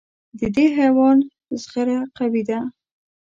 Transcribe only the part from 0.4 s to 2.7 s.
دې حیوان زغره قوي ده.